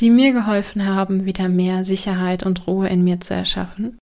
[0.00, 3.98] die mir geholfen haben, wieder mehr Sicherheit und Ruhe in mir zu erschaffen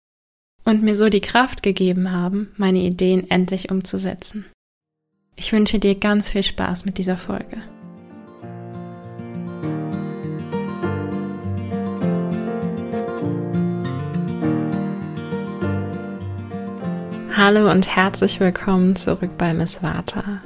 [0.64, 4.46] und mir so die Kraft gegeben haben, meine Ideen endlich umzusetzen.
[5.36, 7.58] Ich wünsche dir ganz viel Spaß mit dieser Folge.
[17.34, 20.42] Hallo und herzlich willkommen zurück bei Miss Vata.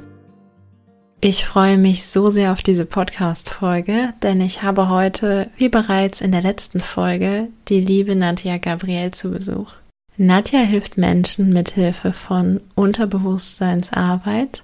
[1.19, 6.31] Ich freue mich so sehr auf diese Podcast-Folge, denn ich habe heute, wie bereits in
[6.31, 9.73] der letzten Folge, die liebe Nadja Gabriel zu Besuch.
[10.17, 14.63] Nadja hilft Menschen mit Hilfe von Unterbewusstseinsarbeit,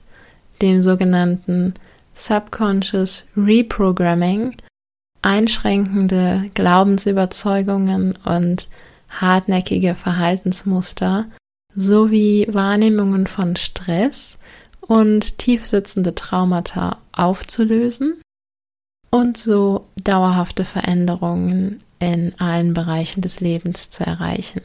[0.62, 1.74] dem sogenannten
[2.14, 4.56] Subconscious Reprogramming,
[5.24, 8.68] einschränkende Glaubensüberzeugungen und
[9.10, 11.26] hartnäckige Verhaltensmuster
[11.76, 14.38] sowie Wahrnehmungen von Stress
[14.88, 18.22] und tiefsitzende Traumata aufzulösen
[19.10, 24.62] und so dauerhafte Veränderungen in allen Bereichen des Lebens zu erreichen.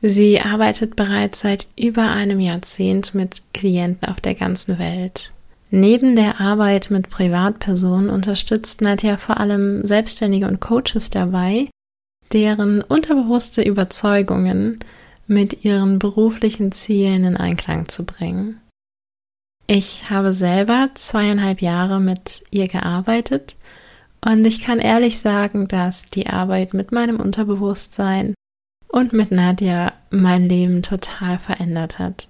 [0.00, 5.32] Sie arbeitet bereits seit über einem Jahrzehnt mit Klienten auf der ganzen Welt.
[5.70, 11.70] Neben der Arbeit mit Privatpersonen unterstützt Nadja vor allem Selbstständige und Coaches dabei,
[12.32, 14.80] deren unterbewusste Überzeugungen
[15.26, 18.60] mit ihren beruflichen Zielen in Einklang zu bringen.
[19.74, 23.56] Ich habe selber zweieinhalb Jahre mit ihr gearbeitet
[24.22, 28.34] und ich kann ehrlich sagen, dass die Arbeit mit meinem Unterbewusstsein
[28.88, 32.28] und mit Nadja mein Leben total verändert hat.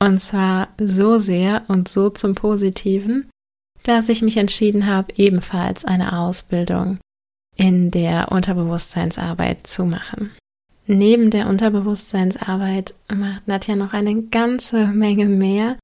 [0.00, 3.30] Und zwar so sehr und so zum Positiven,
[3.84, 6.98] dass ich mich entschieden habe, ebenfalls eine Ausbildung
[7.54, 10.32] in der Unterbewusstseinsarbeit zu machen.
[10.88, 15.76] Neben der Unterbewusstseinsarbeit macht Nadja noch eine ganze Menge mehr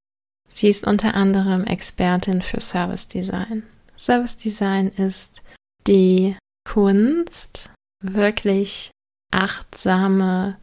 [0.49, 3.63] Sie ist unter anderem Expertin für Service Design.
[3.97, 5.41] Service Design ist
[5.87, 6.35] die
[6.65, 7.69] Kunst,
[8.01, 8.91] wirklich
[9.31, 10.57] achtsame,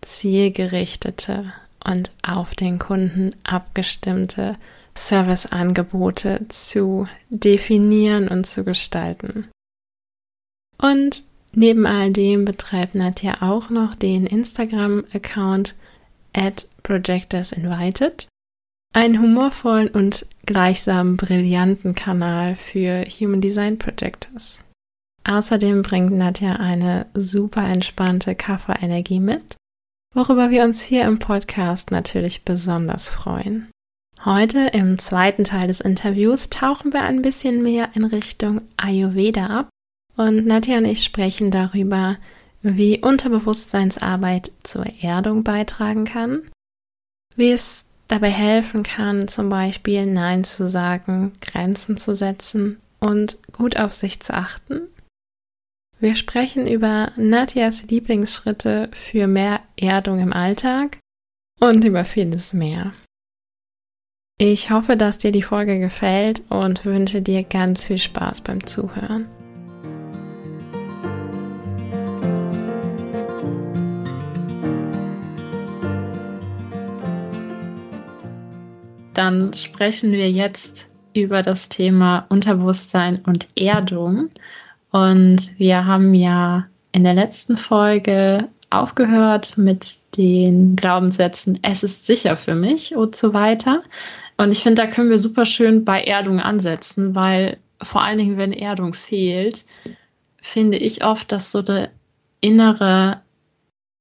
[0.00, 1.52] zielgerichtete
[1.84, 4.56] und auf den Kunden abgestimmte
[4.96, 9.48] Serviceangebote zu definieren und zu gestalten.
[10.80, 15.74] Und neben all dem betreibt Nadja auch noch den Instagram-Account
[16.32, 18.28] at Projectors Invited
[18.92, 24.60] einen humorvollen und gleichsam brillanten Kanal für Human Design Projectors.
[25.24, 29.56] Außerdem bringt Nadja eine super entspannte Kafferenergie mit,
[30.14, 33.68] worüber wir uns hier im Podcast natürlich besonders freuen.
[34.24, 39.68] Heute im zweiten Teil des Interviews tauchen wir ein bisschen mehr in Richtung Ayurveda ab
[40.16, 42.16] und Nadja und ich sprechen darüber,
[42.62, 46.50] wie Unterbewusstseinsarbeit zur Erdung beitragen kann,
[47.36, 53.78] wie es dabei helfen kann, zum Beispiel Nein zu sagen, Grenzen zu setzen und gut
[53.78, 54.88] auf sich zu achten.
[56.00, 60.98] Wir sprechen über Nadjas Lieblingsschritte für mehr Erdung im Alltag
[61.60, 62.92] und über vieles mehr.
[64.40, 69.28] Ich hoffe, dass dir die Folge gefällt und wünsche dir ganz viel Spaß beim Zuhören.
[79.18, 84.30] Dann sprechen wir jetzt über das Thema Unterbewusstsein und Erdung.
[84.92, 92.36] Und wir haben ja in der letzten Folge aufgehört mit den Glaubenssätzen, es ist sicher
[92.36, 93.82] für mich und so weiter.
[94.36, 98.36] Und ich finde, da können wir super schön bei Erdung ansetzen, weil vor allen Dingen,
[98.36, 99.64] wenn Erdung fehlt,
[100.40, 101.90] finde ich oft, dass so eine
[102.40, 103.20] innere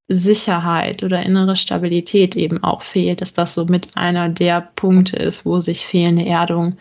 [0.08, 5.46] Sicherheit oder innere Stabilität eben auch fehlt, dass das so mit einer der Punkte ist,
[5.46, 6.78] wo sich fehlende Erdung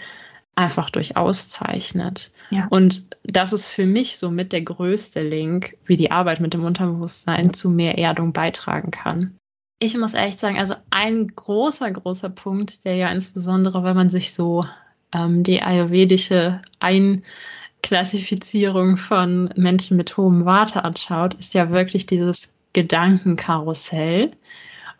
[0.54, 2.30] einfach durchaus zeichnet.
[2.50, 2.66] Ja.
[2.70, 6.64] Und das ist für mich so mit der größte Link, wie die Arbeit mit dem
[6.64, 9.36] Unterbewusstsein zu mehr Erdung beitragen kann.
[9.78, 14.32] Ich muss echt sagen, also ein großer, großer Punkt, der ja insbesondere, wenn man sich
[14.32, 14.64] so
[15.12, 24.32] ähm, die ayurvedische Einklassifizierung von Menschen mit hohem Warte anschaut, ist ja wirklich dieses Gedankenkarussell.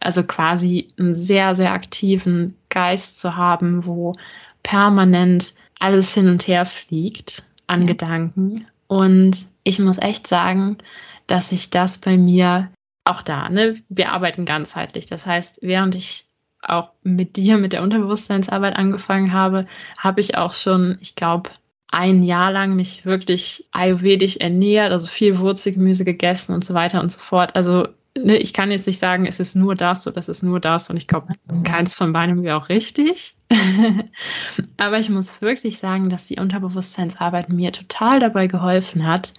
[0.00, 4.14] Also quasi einen sehr, sehr aktiven Geist zu haben, wo
[4.62, 7.88] permanent alles hin und her fliegt an ja.
[7.88, 8.66] Gedanken.
[8.86, 10.78] Und ich muss echt sagen,
[11.26, 12.70] dass sich das bei mir
[13.04, 15.06] auch da, ne, wir arbeiten ganzheitlich.
[15.06, 16.24] Das heißt, während ich
[16.62, 19.66] auch mit dir, mit der Unterbewusstseinsarbeit angefangen habe,
[19.98, 21.50] habe ich auch schon, ich glaube,
[21.88, 27.10] ein Jahr lang mich wirklich ayurvedisch ernährt, also viel Wurzelgemüse gegessen und so weiter und
[27.10, 27.54] so fort.
[27.54, 30.60] Also ne, ich kann jetzt nicht sagen, es ist nur das oder es ist nur
[30.60, 31.34] das und ich glaube,
[31.64, 33.34] keins von beidem wäre auch richtig.
[34.76, 39.32] Aber ich muss wirklich sagen, dass die Unterbewusstseinsarbeit mir total dabei geholfen hat,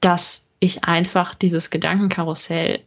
[0.00, 2.80] dass ich einfach dieses Gedankenkarussell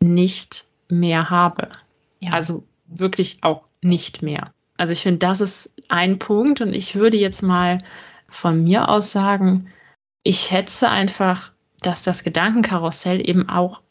[0.00, 1.68] nicht mehr habe.
[2.20, 2.32] Ja.
[2.32, 4.44] Also wirklich auch nicht mehr.
[4.76, 7.78] Also ich finde, das ist ein Punkt und ich würde jetzt mal
[8.32, 9.68] von mir aus sagen,
[10.22, 13.82] ich schätze einfach, dass das Gedankenkarussell eben auch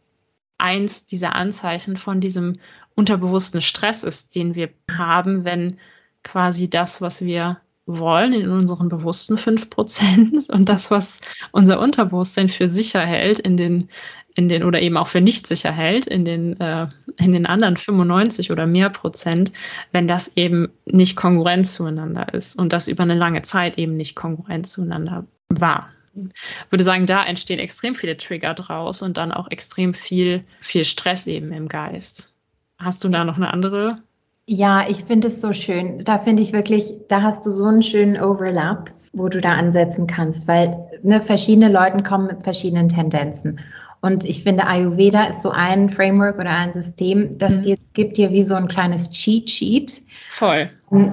[0.58, 2.60] eins dieser Anzeichen von diesem
[2.96, 5.78] unterbewussten Stress ist, den wir haben, wenn
[6.24, 11.20] quasi das, was wir wollen in unseren bewussten 5% und das, was
[11.52, 13.90] unser Unterbewusstsein für sicher hält in den
[14.36, 16.88] in den oder eben auch für nicht sicher hält in den, äh,
[17.18, 19.52] in den anderen 95 oder mehr Prozent,
[19.92, 24.16] wenn das eben nicht kongruent zueinander ist und das über eine lange Zeit eben nicht
[24.16, 25.90] kongruent zueinander war.
[26.14, 30.84] Ich würde sagen, da entstehen extrem viele Trigger draus und dann auch extrem viel, viel
[30.84, 32.30] Stress eben im Geist.
[32.78, 34.02] Hast du da noch eine andere
[34.48, 36.00] ja, ich finde es so schön.
[36.04, 40.08] Da finde ich wirklich, da hast du so einen schönen Overlap, wo du da ansetzen
[40.08, 43.62] kannst, weil ne, verschiedene Leute kommen mit verschiedenen Tendenzen.
[44.02, 47.62] Und ich finde, Ayurveda ist so ein Framework oder ein System, das mhm.
[47.62, 50.02] dir gibt dir wie so ein kleines Cheat Sheet.
[50.28, 50.72] Voll.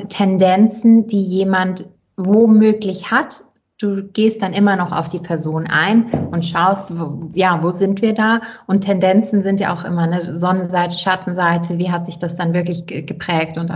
[0.08, 3.43] Tendenzen, die jemand womöglich hat.
[3.81, 8.02] Du gehst dann immer noch auf die Person ein und schaust, wo, ja, wo sind
[8.02, 8.40] wir da?
[8.67, 11.79] Und Tendenzen sind ja auch immer eine Sonnenseite, Schattenseite.
[11.79, 13.56] Wie hat sich das dann wirklich geprägt?
[13.56, 13.70] Und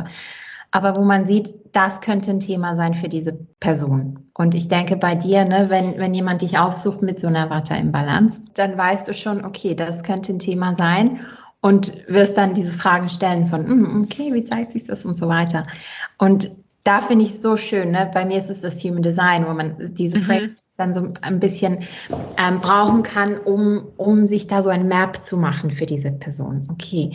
[0.73, 4.31] aber wo man sieht, das könnte ein Thema sein für diese Person.
[4.35, 7.75] Und ich denke bei dir, ne, wenn, wenn jemand dich aufsucht mit so einer Watte
[7.75, 11.21] im Balance, dann weißt du schon, okay, das könnte ein Thema sein
[11.61, 15.29] und wirst dann diese Fragen stellen von, mm, okay, wie zeigt sich das und so
[15.29, 15.67] weiter.
[16.19, 16.51] Und
[16.85, 18.11] da finde ich es so schön, ne?
[18.13, 20.23] bei mir ist es das Human Design, wo man diese mhm.
[20.23, 21.85] Frames dann so ein bisschen
[22.39, 26.67] ähm, brauchen kann, um, um sich da so ein Map zu machen für diese Person.
[26.73, 27.13] Okay,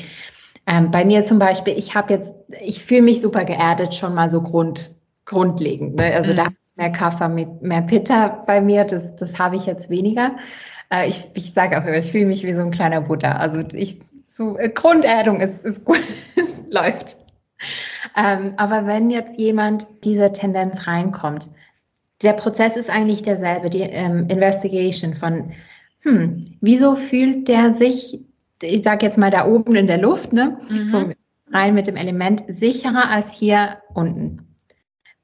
[0.68, 4.28] ähm, bei mir zum Beispiel, ich habe jetzt, ich fühle mich super geerdet schon mal
[4.28, 4.94] so grund,
[5.26, 5.96] grundlegend.
[5.96, 6.14] Ne?
[6.14, 6.38] Also mhm.
[6.38, 10.32] da mehr Kaffer, mehr Pitta bei mir, das, das habe ich jetzt weniger.
[10.92, 13.38] Äh, ich ich sage auch immer, ich fühle mich wie so ein kleiner Buddha.
[13.38, 16.04] Also ich, so äh, Grunderdung ist, ist gut,
[16.70, 17.16] läuft.
[18.16, 21.50] Ähm, aber wenn jetzt jemand diese Tendenz reinkommt,
[22.22, 25.54] der Prozess ist eigentlich derselbe, die ähm, Investigation von,
[26.02, 28.27] hm, wieso fühlt der sich
[28.62, 30.90] ich sage jetzt mal da oben in der Luft, ne, mhm.
[30.90, 31.14] vom,
[31.52, 34.56] rein mit dem Element, sicherer als hier unten.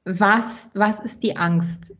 [0.04, 1.94] Was, was ist die Angst?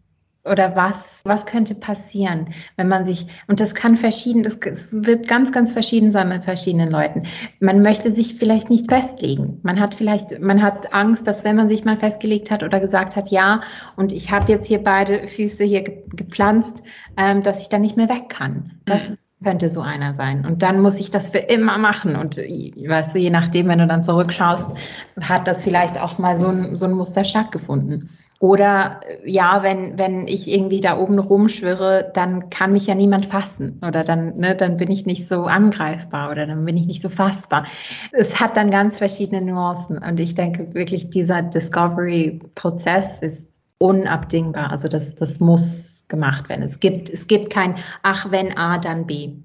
[0.47, 5.27] Oder was, was könnte passieren, wenn man sich, und das kann verschieden, das, das wird
[5.27, 7.23] ganz, ganz verschieden sein mit verschiedenen Leuten.
[7.61, 9.59] Man möchte sich vielleicht nicht festlegen.
[9.63, 13.17] Man hat vielleicht, man hat Angst, dass wenn man sich mal festgelegt hat oder gesagt
[13.17, 13.63] hat, ja,
[13.97, 16.83] und ich habe jetzt hier beide Füße hier gepflanzt,
[17.17, 18.73] ähm, dass ich dann nicht mehr weg kann.
[18.85, 20.45] Das mhm könnte so einer sein.
[20.45, 22.17] Und dann muss ich das für immer machen.
[22.17, 24.77] Und weißt du, je nachdem, wenn du dann zurückschaust,
[25.21, 28.11] hat das vielleicht auch mal so ein, so ein Muster stattgefunden.
[28.41, 33.81] Oder ja, wenn, wenn ich irgendwie da oben rumschwirre, dann kann mich ja niemand fassen.
[33.87, 37.09] Oder dann, ne, dann bin ich nicht so angreifbar oder dann bin ich nicht so
[37.09, 37.67] fassbar.
[38.13, 39.99] Es hat dann ganz verschiedene Nuancen.
[39.99, 43.47] Und ich denke wirklich, dieser Discovery-Prozess ist
[43.79, 44.71] unabdingbar.
[44.71, 46.63] Also das, das muss gemacht werden.
[46.63, 49.37] Es gibt, es gibt kein Ach, wenn A, dann B.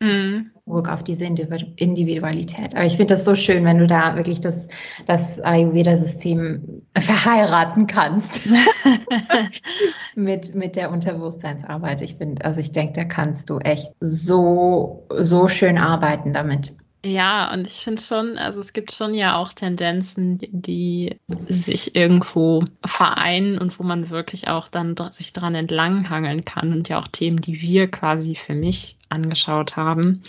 [0.00, 0.52] Mhm.
[0.64, 2.76] Zurück auf diese Individualität.
[2.76, 4.68] Aber ich finde das so schön, wenn du da wirklich das,
[5.06, 8.42] das Ayurveda-System verheiraten kannst
[10.14, 12.02] mit, mit der Unterbewusstseinsarbeit.
[12.02, 16.76] Ich finde, also ich denke, da kannst du echt so, so schön arbeiten damit.
[17.04, 22.64] Ja, und ich finde schon, also es gibt schon ja auch Tendenzen, die sich irgendwo
[22.84, 27.40] vereinen und wo man wirklich auch dann sich dran entlanghangeln kann und ja auch Themen,
[27.40, 30.22] die wir quasi für mich angeschaut haben,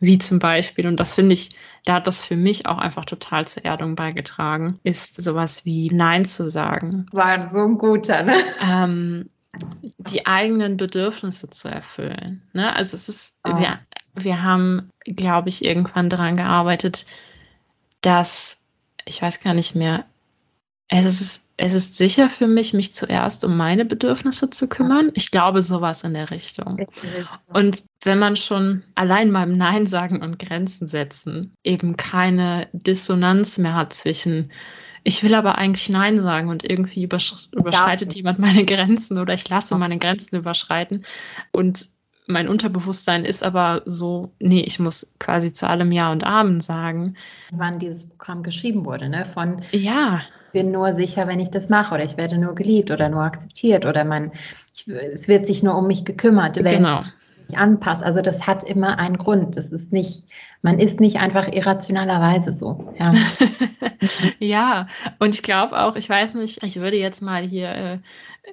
[0.00, 1.50] wie zum Beispiel, und das finde ich,
[1.84, 6.24] da hat das für mich auch einfach total zur Erdung beigetragen, ist sowas wie Nein
[6.24, 7.06] zu sagen.
[7.12, 8.36] War so ein guter, ne?
[8.60, 9.30] Ähm,
[9.98, 12.42] die eigenen Bedürfnisse zu erfüllen.
[12.52, 12.74] Ne?
[12.74, 13.58] Also es ist, oh.
[13.58, 13.80] wir,
[14.16, 17.06] wir haben, glaube ich, irgendwann daran gearbeitet,
[18.00, 18.58] dass,
[19.04, 20.04] ich weiß gar nicht mehr,
[20.88, 25.10] es ist, es ist sicher für mich, mich zuerst um meine Bedürfnisse zu kümmern.
[25.14, 26.86] Ich glaube, sowas in der Richtung.
[27.52, 33.74] Und wenn man schon allein beim Nein sagen und Grenzen setzen eben keine Dissonanz mehr
[33.74, 34.50] hat zwischen
[35.02, 39.48] ich will aber eigentlich Nein sagen und irgendwie übersch überschreitet jemand meine Grenzen oder ich
[39.48, 41.04] lasse meine Grenzen überschreiten
[41.52, 41.86] und
[42.26, 47.16] mein Unterbewusstsein ist aber so, nee, ich muss quasi zu allem Ja und Amen sagen.
[47.50, 49.24] Wann dieses Programm geschrieben wurde, ne?
[49.24, 50.20] Von ja.
[50.20, 53.22] ich bin nur sicher, wenn ich das mache, oder ich werde nur geliebt oder nur
[53.22, 54.32] akzeptiert oder man,
[54.74, 57.00] ich, es wird sich nur um mich gekümmert, wenn genau.
[57.00, 58.04] ich mich anpasse.
[58.04, 59.56] Also das hat immer einen Grund.
[59.56, 60.24] Das ist nicht,
[60.62, 62.92] man ist nicht einfach irrationalerweise so.
[62.98, 63.12] Ja,
[64.40, 64.88] ja
[65.20, 68.00] und ich glaube auch, ich weiß nicht, ich würde jetzt mal hier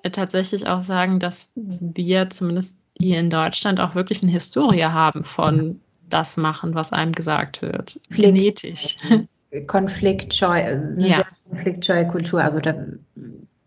[0.03, 5.23] äh, tatsächlich auch sagen, dass wir zumindest hier in Deutschland auch wirklich eine Historie haben
[5.23, 7.99] von das machen, was einem gesagt wird.
[8.09, 8.97] Genetisch.
[9.67, 11.23] Konfliktscheu, also eine ja.
[11.47, 12.43] konfliktscheue Kultur.
[12.43, 12.73] Also da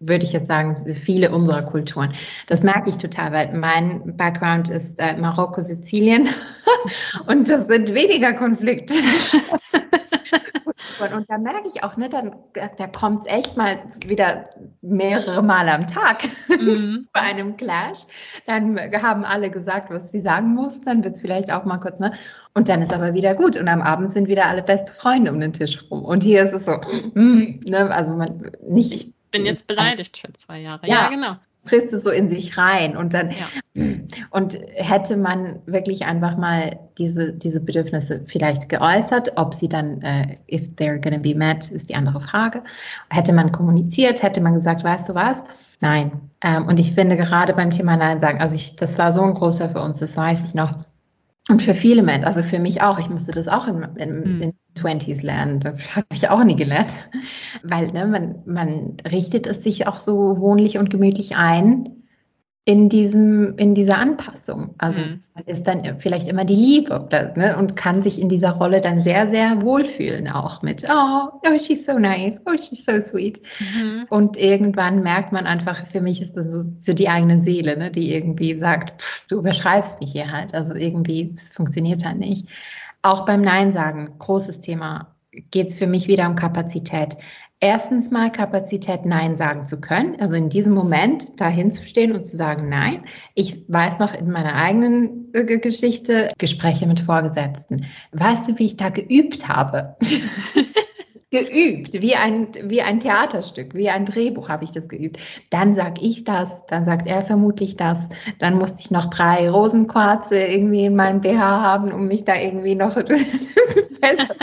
[0.01, 2.13] würde ich jetzt sagen, viele unserer Kulturen.
[2.47, 6.29] Das merke ich total, weil mein Background ist äh, Marokko, Sizilien
[7.27, 8.95] und das sind weniger Konflikte.
[11.01, 14.51] Und da merke ich auch, ne, dann, da kommt es echt mal wieder
[14.83, 17.09] mehrere Male am Tag mhm.
[17.13, 18.07] bei einem Clash.
[18.47, 21.99] Dann haben alle gesagt, was sie sagen mussten, dann wird es vielleicht auch mal kurz,
[21.99, 22.13] ne?
[22.55, 23.57] Und dann ist aber wieder gut.
[23.57, 26.05] Und am Abend sind wieder alle beste Freunde um den Tisch rum.
[26.05, 26.73] Und hier ist es so,
[27.15, 28.93] mm, ne, also man nicht.
[28.93, 30.87] Ich bin jetzt beleidigt für zwei Jahre.
[30.87, 31.37] Ja, ja genau
[31.67, 33.83] frisst es so in sich rein und dann ja.
[34.31, 40.37] und hätte man wirklich einfach mal diese diese Bedürfnisse vielleicht geäußert, ob sie dann äh,
[40.51, 42.63] if they're gonna be met ist die andere Frage.
[43.11, 45.45] Hätte man kommuniziert, hätte man gesagt, weißt du was?
[45.81, 46.31] Nein.
[46.43, 49.35] Ähm, und ich finde gerade beim Thema Nein sagen, also ich, das war so ein
[49.35, 50.85] großer für uns, das weiß ich noch.
[51.49, 54.41] Und für viele Menschen, also für mich auch, ich musste das auch in, in, hm.
[54.41, 57.09] in 20s lernen, das habe ich auch nie gelernt,
[57.63, 61.96] weil ne, man, man richtet es sich auch so wohnlich und gemütlich ein,
[62.69, 64.75] in diesem, in dieser Anpassung.
[64.79, 65.21] Also mhm.
[65.35, 68.81] man ist dann vielleicht immer die Liebe oder, ne, und kann sich in dieser Rolle
[68.81, 73.41] dann sehr, sehr wohlfühlen auch mit, oh, oh, she's so nice, oh, she's so sweet.
[73.61, 74.07] Mhm.
[74.11, 77.93] Und irgendwann merkt man einfach, für mich ist das so, so die eigene Seele, ne,
[77.93, 80.53] die irgendwie sagt, pff, du überschreibst mich hier halt.
[80.53, 82.49] Also irgendwie, es funktioniert halt nicht.
[83.03, 85.15] Auch beim Nein sagen, großes Thema,
[85.51, 87.17] geht es für mich wieder um Kapazität
[87.61, 90.21] erstens mal Kapazität, Nein sagen zu können.
[90.21, 93.05] Also in diesem Moment dahin zu stehen und zu sagen Nein.
[93.35, 97.87] Ich weiß noch in meiner eigenen äh, Geschichte Gespräche mit Vorgesetzten.
[98.13, 99.97] Weißt du, wie ich da geübt habe?
[101.31, 105.19] geübt, wie ein, wie ein Theaterstück, wie ein Drehbuch habe ich das geübt.
[105.51, 110.39] Dann sag ich das, dann sagt er vermutlich das, dann musste ich noch drei Rosenquarze
[110.39, 112.95] irgendwie in meinem BH haben, um mich da irgendwie noch
[114.01, 114.35] besser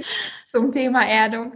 [0.52, 1.52] zum Thema Erdung.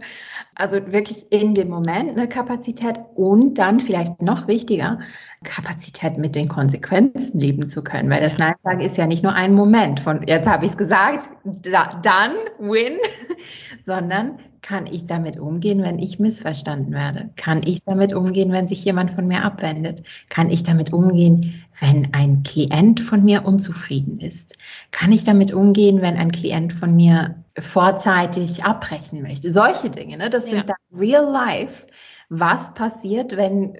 [0.55, 4.99] Also wirklich in dem Moment eine Kapazität und dann vielleicht noch wichtiger,
[5.43, 8.09] Kapazität mit den Konsequenzen leben zu können.
[8.09, 10.77] Weil das Nein sagen ist ja nicht nur ein Moment von, jetzt habe ich es
[10.77, 12.97] gesagt, da, dann, win,
[13.85, 17.29] sondern kann ich damit umgehen, wenn ich missverstanden werde?
[17.35, 20.01] Kann ich damit umgehen, wenn sich jemand von mir abwendet?
[20.29, 24.55] Kann ich damit umgehen, wenn ein Klient von mir unzufrieden ist?
[24.89, 29.51] Kann ich damit umgehen, wenn ein Klient von mir vorzeitig abbrechen möchte?
[29.53, 30.29] Solche Dinge, ne?
[30.29, 30.51] das ja.
[30.51, 31.87] sind dann real life.
[32.29, 33.77] Was passiert, wenn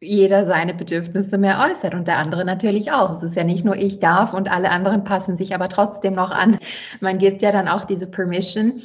[0.00, 3.10] jeder seine Bedürfnisse mehr äußert und der andere natürlich auch.
[3.16, 6.30] Es ist ja nicht nur ich darf und alle anderen passen sich aber trotzdem noch
[6.30, 6.58] an.
[7.00, 8.80] Man gibt ja dann auch diese Permission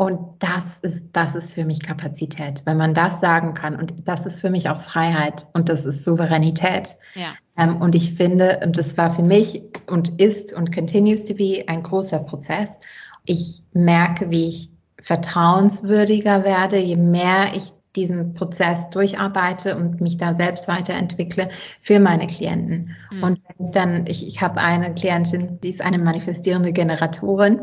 [0.00, 3.74] und das ist, das ist für mich Kapazität, wenn man das sagen kann.
[3.74, 6.96] Und das ist für mich auch Freiheit und das ist Souveränität.
[7.16, 7.32] Ja.
[7.56, 11.64] Ähm, und ich finde, und das war für mich und ist und continues to be
[11.66, 12.78] ein großer Prozess.
[13.28, 14.70] Ich merke, wie ich
[15.02, 21.48] vertrauenswürdiger werde, je mehr ich diesen Prozess durcharbeite und mich da selbst weiterentwickle
[21.80, 22.96] für meine Klienten.
[23.10, 23.22] Mhm.
[23.22, 27.62] Und wenn ich dann, ich, ich habe eine Klientin, die ist eine manifestierende Generatorin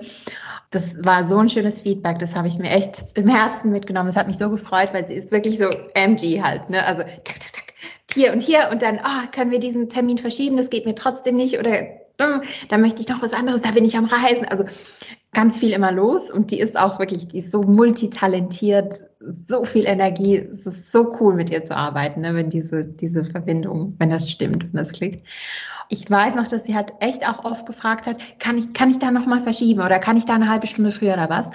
[0.75, 4.07] das war so ein schönes Feedback, das habe ich mir echt im Herzen mitgenommen.
[4.07, 6.85] Das hat mich so gefreut, weil sie ist wirklich so MG halt, ne?
[6.85, 7.73] Also tak, tak, tak,
[8.13, 11.35] hier und hier und dann, oh, können wir diesen Termin verschieben, das geht mir trotzdem
[11.35, 11.71] nicht oder
[12.17, 14.45] da möchte ich noch was anderes, da bin ich am Reisen.
[14.45, 14.65] Also
[15.33, 19.85] ganz viel immer los und die ist auch wirklich, die ist so multitalentiert, so viel
[19.85, 20.37] Energie.
[20.37, 24.31] Es ist so cool, mit ihr zu arbeiten, ne, wenn diese, diese Verbindung, wenn das
[24.31, 25.25] stimmt, wenn das klickt
[25.89, 28.99] ich weiß noch, dass sie halt echt auch oft gefragt hat, kann ich, kann ich
[28.99, 31.49] da nochmal verschieben oder kann ich da eine halbe Stunde früher oder was?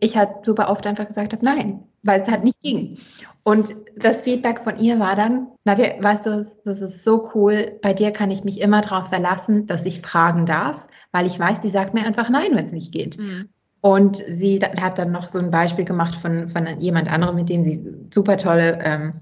[0.00, 2.98] Ich halt super oft einfach gesagt habe, nein, weil es halt nicht ging.
[3.42, 7.94] Und das Feedback von ihr war dann, Nadja, weißt du, das ist so cool, bei
[7.94, 11.70] dir kann ich mich immer darauf verlassen, dass ich fragen darf, weil ich weiß, die
[11.70, 13.18] sagt mir einfach nein, wenn es nicht geht.
[13.18, 13.48] Mhm.
[13.80, 17.64] Und sie hat dann noch so ein Beispiel gemacht von, von jemand anderem, mit dem
[17.64, 19.14] sie super tolle ähm,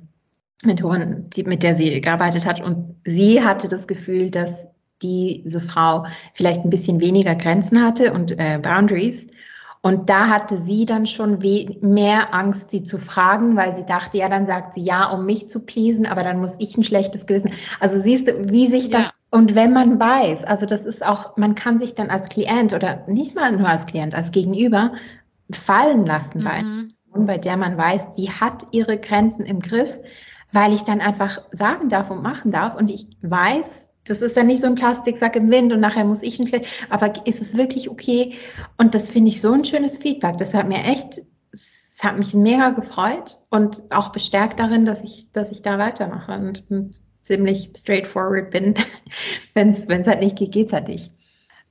[0.65, 2.61] Mentorin, die, mit der sie gearbeitet hat.
[2.61, 4.67] Und sie hatte das Gefühl, dass
[5.03, 9.27] diese Frau vielleicht ein bisschen weniger Grenzen hatte und äh, Boundaries.
[9.87, 11.39] Und da hatte sie dann schon
[11.81, 15.49] mehr Angst, sie zu fragen, weil sie dachte, ja, dann sagt sie ja, um mich
[15.49, 17.53] zu pleasen, aber dann muss ich ein schlechtes Gewissen.
[17.79, 19.11] Also siehst du, wie sich das ja.
[19.31, 23.05] Und wenn man weiß, also das ist auch, man kann sich dann als Klient oder
[23.07, 24.93] nicht mal nur als Klient, als Gegenüber
[25.51, 29.99] fallen lassen bei einer Person, bei der man weiß, die hat ihre Grenzen im Griff,
[30.53, 34.47] weil ich dann einfach sagen darf und machen darf und ich weiß, das ist dann
[34.47, 37.91] nicht so ein Plastiksack im Wind und nachher muss ich nicht, aber ist es wirklich
[37.91, 38.35] okay?
[38.77, 40.39] Und das finde ich so ein schönes Feedback.
[40.39, 41.23] Das hat mir echt,
[41.53, 46.33] es hat mich mega gefreut und auch bestärkt darin, dass ich, dass ich da weitermache
[46.33, 46.65] und
[47.23, 48.75] ziemlich straightforward bin.
[49.55, 51.11] Wenn es halt nicht geht, geht es halt nicht.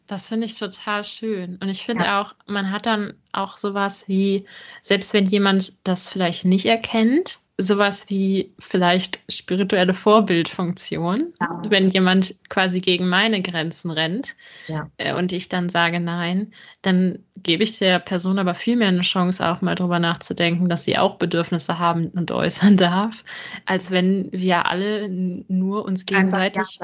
[0.07, 1.57] Das finde ich total schön.
[1.61, 2.21] Und ich finde ja.
[2.21, 4.45] auch, man hat dann auch sowas wie,
[4.83, 11.61] selbst wenn jemand das vielleicht nicht erkennt, sowas wie vielleicht spirituelle Vorbildfunktion, ja.
[11.69, 14.35] wenn jemand quasi gegen meine Grenzen rennt
[14.67, 14.89] ja.
[14.97, 19.01] äh, und ich dann sage nein, dann gebe ich der Person aber viel mehr eine
[19.01, 23.23] Chance, auch mal drüber nachzudenken, dass sie auch Bedürfnisse haben und äußern darf,
[23.65, 26.79] als wenn wir alle nur uns gegenseitig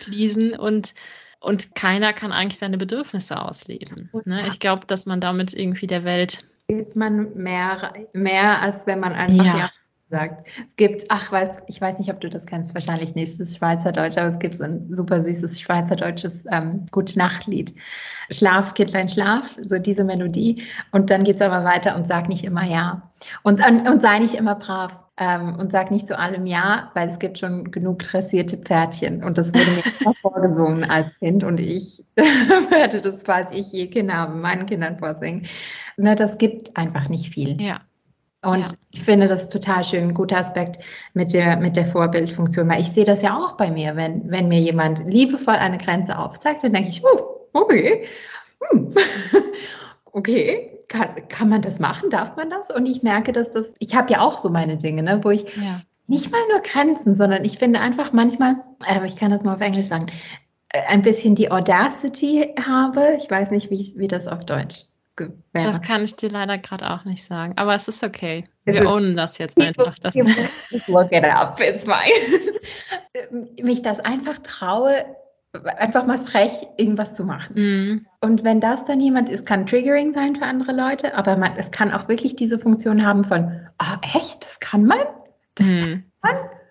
[0.00, 0.94] pleasen und
[1.40, 4.08] und keiner kann eigentlich seine Bedürfnisse ausleben.
[4.24, 4.46] Ne?
[4.48, 9.12] Ich glaube, dass man damit irgendwie der Welt gibt man mehr, mehr als wenn man
[9.12, 9.70] einfach ja.
[10.14, 10.48] Ja sagt.
[10.66, 13.58] Es gibt, ach, weiß, ich weiß nicht, ob du das kennst, wahrscheinlich nicht, es ist
[13.58, 17.74] Schweizerdeutsch, aber es gibt so ein super süßes Schweizerdeutsches ähm, Gute-Nacht-Lied.
[18.30, 20.62] Schlaf, Kindlein, Schlaf, so diese Melodie.
[20.92, 23.10] Und dann geht es aber weiter und sag nicht immer Ja.
[23.42, 25.00] Und, und sei nicht immer brav.
[25.16, 29.22] Ähm, und sag nicht zu allem Ja, weil es gibt schon genug dressierte Pferdchen.
[29.22, 31.44] Und das wurde mir immer vorgesungen als Kind.
[31.44, 35.46] Und ich werde das, falls ich je Kinder habe, meinen Kindern vorsingen.
[35.96, 37.60] Ne, das gibt einfach nicht viel.
[37.60, 37.82] Ja.
[38.44, 38.76] Und ja.
[38.92, 40.84] ich finde das total schön, ein guter Aspekt
[41.14, 44.48] mit der, mit der Vorbildfunktion, weil ich sehe das ja auch bei mir, wenn, wenn
[44.48, 48.04] mir jemand liebevoll eine Grenze aufzeigt, dann denke ich, oh, okay,
[48.70, 48.94] hm.
[50.12, 52.70] okay, kann, kann man das machen, darf man das?
[52.70, 55.44] Und ich merke, dass das, ich habe ja auch so meine Dinge, ne, wo ich
[55.56, 55.80] ja.
[56.06, 59.60] nicht mal nur Grenzen, sondern ich finde einfach manchmal, äh, ich kann das mal auf
[59.60, 60.06] Englisch sagen,
[60.68, 64.84] äh, ein bisschen die Audacity habe, ich weiß nicht, wie, wie das auf Deutsch
[65.16, 65.66] wäre.
[65.66, 67.54] Das kann ich dir leider gerade auch nicht sagen.
[67.56, 68.48] Aber es ist okay.
[68.64, 69.98] Wir es ownen das jetzt einfach.
[69.98, 70.14] Das
[70.86, 73.52] look it up, it's fine.
[73.62, 75.04] Mich das einfach traue,
[75.78, 77.54] einfach mal frech irgendwas zu machen.
[77.54, 78.06] Mm.
[78.20, 81.70] Und wenn das dann jemand ist, kann Triggering sein für andere Leute, aber man, es
[81.70, 85.00] kann auch wirklich diese Funktion haben von, ah, oh, echt, das kann man?
[85.54, 86.04] Das mm.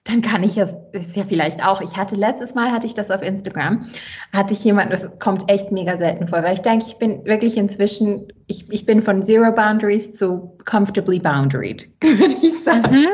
[0.05, 1.79] Dann kann ich es, ist ja vielleicht auch.
[1.81, 3.85] Ich hatte letztes Mal, hatte ich das auf Instagram,
[4.33, 7.55] hatte ich jemanden, das kommt echt mega selten vor, weil ich denke, ich bin wirklich
[7.57, 12.93] inzwischen, ich, ich bin von Zero Boundaries zu comfortably boundaried, würde ich sagen.
[12.93, 13.07] Mhm.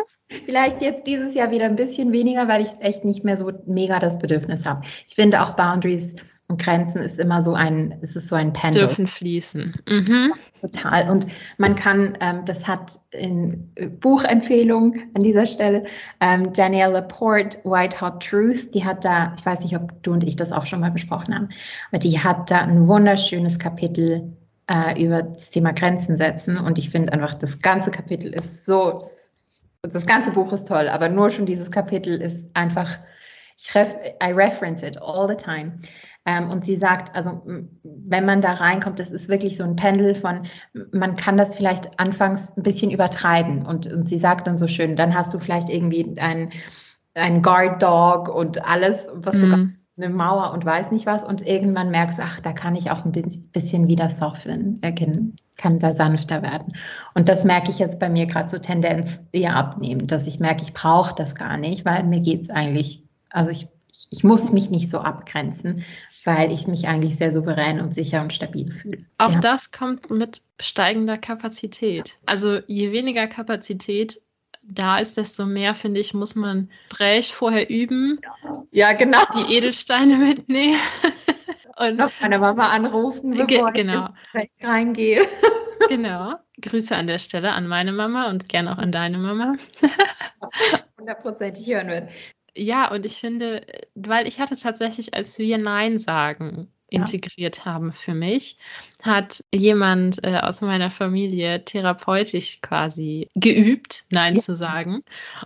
[0.46, 4.00] Vielleicht jetzt dieses Jahr wieder ein bisschen weniger, weil ich echt nicht mehr so mega
[4.00, 4.82] das Bedürfnis habe.
[5.08, 6.16] Ich finde auch Boundaries
[6.50, 8.88] und Grenzen ist immer so ein, es ist so ein Pendel.
[8.88, 9.76] Dürfen fließen.
[9.88, 10.34] Mhm.
[10.60, 11.08] Total.
[11.10, 15.86] Und man kann, ähm, das hat in Buchempfehlung an dieser Stelle,
[16.20, 20.24] ähm, Danielle Laporte, White Hot Truth, die hat da, ich weiß nicht, ob du und
[20.24, 21.50] ich das auch schon mal besprochen haben,
[21.92, 24.34] aber die hat da ein wunderschönes Kapitel
[24.66, 26.58] äh, über das Thema Grenzen setzen.
[26.58, 29.00] Und ich finde einfach, das ganze Kapitel ist so,
[29.84, 32.98] das ganze Buch ist toll, aber nur schon dieses Kapitel ist einfach,
[33.56, 35.74] ich ref, I reference it all the time.
[36.26, 37.42] Ähm, und sie sagt, also
[37.84, 40.48] wenn man da reinkommt, das ist wirklich so ein Pendel von,
[40.92, 43.66] man kann das vielleicht anfangs ein bisschen übertreiben.
[43.66, 46.52] Und, und sie sagt dann so schön, dann hast du vielleicht irgendwie ein,
[47.14, 49.40] ein Guard Dog und alles, was mm.
[49.40, 49.76] du mhm.
[49.98, 51.24] eine Mauer und weiß nicht was.
[51.24, 55.78] Und irgendwann merkst du, ach, da kann ich auch ein bisschen wieder soften, erkennen kann
[55.78, 56.74] da sanfter werden.
[57.14, 60.64] Und das merke ich jetzt bei mir gerade so Tendenz eher abnehmen, dass ich merke,
[60.64, 64.52] ich brauche das gar nicht, weil mir geht es eigentlich, also ich, ich, ich, muss
[64.52, 65.84] mich nicht so abgrenzen,
[66.24, 69.06] weil ich mich eigentlich sehr souverän und sicher und stabil fühle.
[69.18, 69.40] Auch ja.
[69.40, 72.20] das kommt mit steigender Kapazität.
[72.26, 74.22] Also je weniger Kapazität
[74.62, 78.20] da ist, desto mehr, finde ich, muss man Brech vorher üben.
[78.72, 79.20] Ja, genau.
[79.36, 80.80] Die Edelsteine mitnehmen.
[81.78, 84.10] und noch meine Mama anrufen, bevor genau.
[84.34, 85.26] ich reingehe.
[85.90, 86.36] genau.
[86.62, 89.56] Grüße an der Stelle an meine Mama und gern auch an deine Mama.
[91.00, 92.10] Hundertprozentig hören wird.
[92.56, 97.66] Ja, und ich finde, weil ich hatte tatsächlich, als wir Nein sagen integriert ja.
[97.66, 98.58] haben für mich,
[99.02, 104.42] hat jemand äh, aus meiner Familie therapeutisch quasi geübt, Nein ja.
[104.42, 105.04] zu sagen.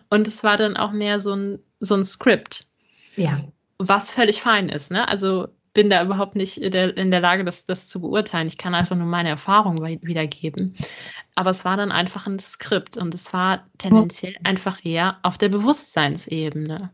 [0.09, 2.67] Und es war dann auch mehr so ein, so ein Skript.
[3.15, 3.41] Ja.
[3.77, 5.07] Was völlig fein ist, ne?
[5.07, 8.47] Also bin da überhaupt nicht in der, in der Lage, das, das zu beurteilen.
[8.47, 10.75] Ich kann einfach nur meine Erfahrung wiedergeben.
[11.35, 15.49] Aber es war dann einfach ein Skript und es war tendenziell einfach eher auf der
[15.49, 16.91] Bewusstseinsebene.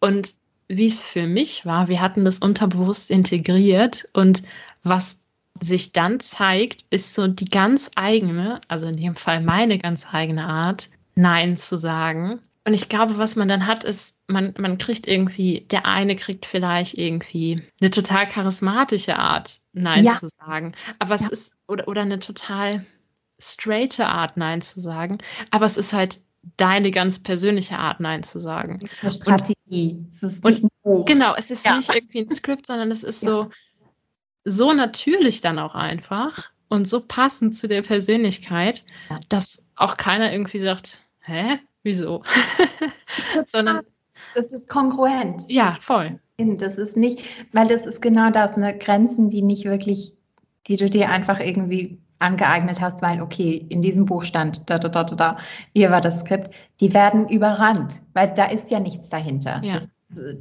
[0.00, 0.34] Und
[0.66, 4.42] wie es für mich war, wir hatten das unterbewusst integriert und
[4.82, 5.18] was
[5.60, 10.46] sich dann zeigt, ist so die ganz eigene, also in dem Fall meine ganz eigene
[10.46, 15.08] Art, Nein zu sagen Und ich glaube, was man dann hat, ist, man, man kriegt
[15.08, 20.16] irgendwie, der eine kriegt vielleicht irgendwie eine total charismatische Art, Nein ja.
[20.16, 20.72] zu sagen.
[21.00, 21.28] Aber es ja.
[21.28, 22.86] ist, oder, oder eine total
[23.40, 25.18] straighte Art, Nein zu sagen.
[25.50, 26.20] Aber es ist halt
[26.56, 28.88] deine ganz persönliche Art, Nein zu sagen.
[29.00, 29.54] Eine Strategie.
[29.66, 31.76] Und, es ist nicht und, genau, es ist ja.
[31.76, 33.50] nicht irgendwie ein Skript, sondern es ist so,
[34.44, 38.84] so natürlich dann auch einfach und so passend zu der Persönlichkeit,
[39.28, 42.22] dass auch keiner irgendwie sagt, hä, wieso?
[43.46, 43.82] Sondern
[44.34, 45.44] das ist kongruent.
[45.48, 46.18] Ja, voll.
[46.38, 50.14] Das ist nicht, weil das ist genau das, ne, Grenzen, die nicht wirklich,
[50.66, 54.88] die du dir einfach irgendwie angeeignet hast, weil, okay, in diesem Buch stand, da, da,
[54.88, 55.36] da, da, da,
[55.74, 59.60] hier war das Skript, die werden überrannt, weil da ist ja nichts dahinter.
[59.62, 59.74] Ja.
[59.74, 59.88] Das,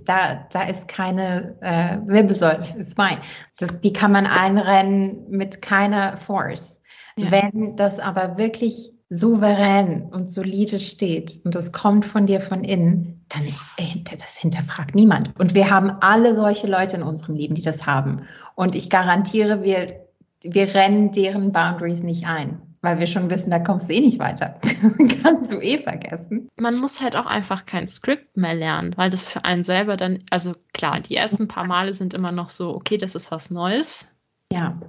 [0.05, 3.19] da, da ist keine äh, Wirbelsäule, ist fein.
[3.57, 6.81] Das, die kann man einrennen mit keiner Force.
[7.15, 7.31] Ja.
[7.31, 13.25] Wenn das aber wirklich souverän und solide steht und das kommt von dir von innen,
[13.27, 13.43] dann
[14.09, 15.37] das hinterfragt niemand.
[15.37, 18.21] Und wir haben alle solche Leute in unserem Leben, die das haben.
[18.55, 20.07] Und ich garantiere, wir,
[20.41, 24.19] wir rennen deren Boundaries nicht ein, weil wir schon wissen, da kommst du eh nicht
[24.19, 24.61] weiter.
[25.23, 26.47] Kannst du eh vergessen.
[26.55, 30.19] Man muss halt auch einfach kein Skript mehr lernen, weil das für einen selber dann,
[30.29, 34.07] also klar, die ersten paar Male sind immer noch so, okay, das ist was Neues.
[34.53, 34.79] Ja.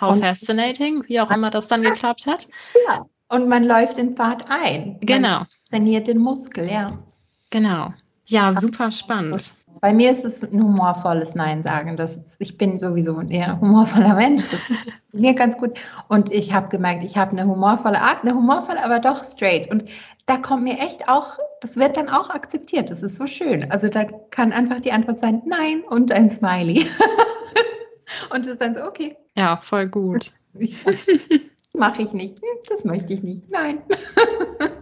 [0.00, 2.46] How und fascinating, wie auch immer das dann geklappt hat.
[2.86, 3.06] Ja.
[3.30, 4.98] Und man läuft den Pfad ein.
[5.00, 5.38] Genau.
[5.38, 6.88] Man trainiert den Muskel, ja.
[7.50, 7.94] Genau.
[8.26, 9.52] Ja, super spannend.
[9.80, 11.96] Bei mir ist es ein humorvolles Nein sagen.
[11.96, 14.48] Das, ich bin sowieso ein eher humorvoller Mensch.
[14.48, 15.78] Das ist mir ganz gut.
[16.08, 19.70] Und ich habe gemerkt, ich habe eine humorvolle Art, eine humorvolle, aber doch straight.
[19.70, 19.84] Und
[20.26, 22.90] da kommt mir echt auch, das wird dann auch akzeptiert.
[22.90, 23.70] Das ist so schön.
[23.70, 26.84] Also da kann einfach die Antwort sein, nein und ein Smiley.
[28.30, 29.16] und es ist dann so, okay.
[29.36, 30.32] Ja, voll gut.
[31.72, 32.36] Mache ich nicht.
[32.36, 33.48] Hm, das möchte ich nicht.
[33.50, 33.82] Nein.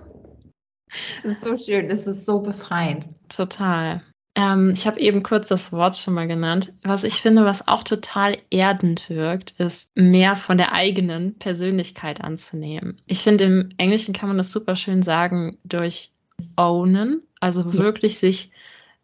[1.23, 3.07] Es ist so schön, es ist so befreiend.
[3.29, 4.03] Total.
[4.35, 6.73] Ähm, ich habe eben kurz das Wort schon mal genannt.
[6.85, 13.01] Was ich finde, was auch total erdend wirkt, ist mehr von der eigenen Persönlichkeit anzunehmen.
[13.07, 16.13] Ich finde, im Englischen kann man das super schön sagen durch
[16.57, 17.73] ownen, also ja.
[17.73, 18.53] wirklich sich,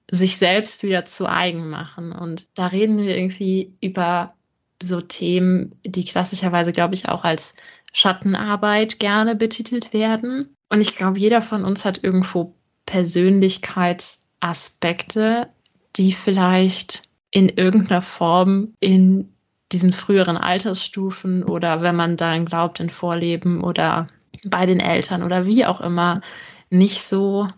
[0.08, 2.12] sich selbst wieder zu eigen machen.
[2.12, 4.34] Und da reden wir irgendwie über
[4.84, 7.54] so Themen, die klassischerweise, glaube ich, auch als
[7.92, 10.56] Schattenarbeit gerne betitelt werden.
[10.68, 12.54] Und ich glaube, jeder von uns hat irgendwo
[12.86, 15.48] Persönlichkeitsaspekte,
[15.96, 19.32] die vielleicht in irgendeiner Form in
[19.72, 24.06] diesen früheren Altersstufen oder wenn man daran glaubt, in Vorleben oder
[24.44, 26.20] bei den Eltern oder wie auch immer
[26.70, 27.48] nicht so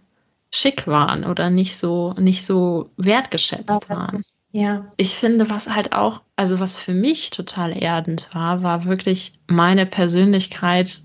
[0.50, 4.22] schick waren oder nicht so, nicht so wertgeschätzt waren.
[4.52, 4.86] Ja.
[4.96, 9.86] Ich finde, was halt auch, also was für mich total erdend war, war wirklich meine
[9.86, 11.00] Persönlichkeit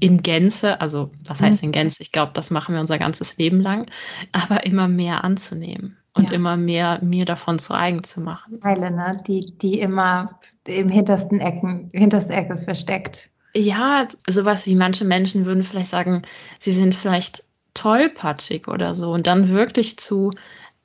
[0.00, 1.68] in Gänze, also was heißt mhm.
[1.68, 2.02] in Gänze?
[2.02, 3.86] Ich glaube, das machen wir unser ganzes Leben lang,
[4.32, 6.32] aber immer mehr anzunehmen und ja.
[6.32, 8.60] immer mehr mir davon zu eigen zu machen.
[8.60, 9.22] Teile, ne?
[9.26, 13.30] die, die immer im hintersten Ecken, hinterste Ecke versteckt.
[13.54, 16.22] Ja, sowas wie manche Menschen würden vielleicht sagen,
[16.58, 20.30] sie sind vielleicht tollpatschig oder so und dann wirklich zu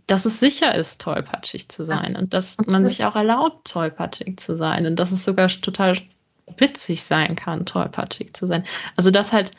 [0.08, 4.56] dass es sicher ist, tollpatschig zu sein und dass man sich auch erlaubt, tollpatschig zu
[4.56, 5.98] sein und dass es sogar total
[6.58, 8.63] witzig sein kann, tollpatschig zu sein.
[8.96, 9.52] Also das halt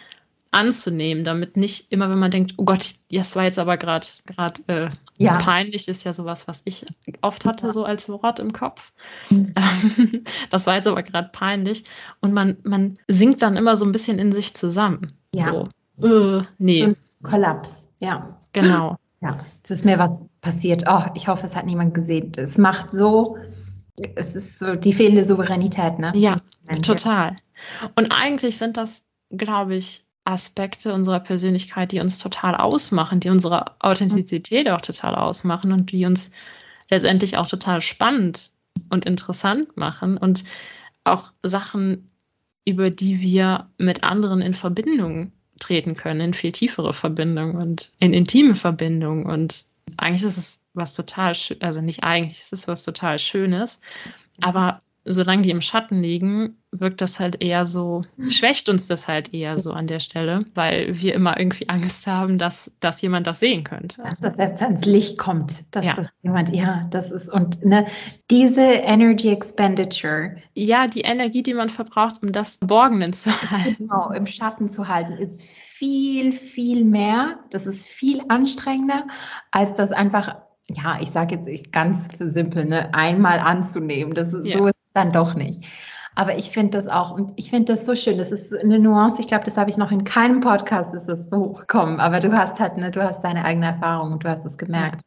[0.53, 4.63] anzunehmen, damit nicht immer, wenn man denkt, oh Gott, das war jetzt aber gerade gerade
[4.69, 5.39] äh, ja.
[5.39, 6.87] peinlich, ist ja sowas, was ich
[7.21, 8.93] oft hatte, so als Wort im Kopf.
[9.31, 9.53] Mhm.
[10.51, 11.85] das war jetzt aber gerade peinlich.
[12.21, 15.13] Und man, man sinkt dann immer so ein bisschen in sich zusammen.
[15.35, 15.69] Ja.
[15.99, 16.95] So, äh, nee.
[17.23, 18.39] Kollaps, ja.
[18.53, 18.97] Genau.
[19.27, 20.85] Ja, es ist mir was passiert.
[20.89, 22.31] Oh, ich hoffe, es hat niemand gesehen.
[22.37, 23.39] Es macht so,
[24.15, 26.13] es ist so die fehlende Souveränität, ne?
[26.15, 26.41] Ja,
[26.83, 27.37] total.
[27.97, 33.81] Und eigentlich sind das, glaube ich, Aspekte unserer Persönlichkeit, die uns total ausmachen, die unsere
[33.81, 36.31] Authentizität auch total ausmachen und die uns
[36.89, 38.51] letztendlich auch total spannend
[38.91, 40.45] und interessant machen und
[41.05, 42.11] auch Sachen,
[42.65, 48.13] über die wir mit anderen in Verbindung treten können, in viel tiefere Verbindung und in
[48.13, 49.27] intime Verbindung.
[49.27, 49.65] Und
[49.97, 53.81] eigentlich ist es was total, also nicht eigentlich, es ist was total Schönes.
[54.43, 59.33] Aber solange die im Schatten liegen, wirkt das halt eher so, schwächt uns das halt
[59.33, 63.41] eher so an der Stelle, weil wir immer irgendwie Angst haben, dass, dass jemand das
[63.41, 64.03] sehen könnte.
[64.03, 65.95] Dass das jetzt ans Licht kommt, dass ja.
[65.95, 67.87] das jemand, ja, das ist, und ne,
[68.31, 70.37] diese Energy Expenditure.
[70.55, 73.89] Ja, die Energie, die man verbraucht, um das Borgenen zu halten.
[73.89, 77.39] Genau, im Schatten zu halten, ist viel, viel mehr.
[77.51, 79.07] Das ist viel anstrengender,
[79.51, 80.37] als das einfach
[80.69, 84.15] ja, ich sage jetzt ganz simpel, ne, einmal anzunehmen.
[84.15, 84.59] Das ist, ja.
[84.59, 85.65] so dann doch nicht.
[86.15, 88.17] Aber ich finde das auch, und ich finde das so schön.
[88.17, 89.21] Das ist eine Nuance.
[89.21, 92.01] Ich glaube, das habe ich noch in keinem Podcast, ist das so hochgekommen.
[92.01, 95.03] Aber du hast halt, ne, du hast deine eigene Erfahrung und du hast es gemerkt,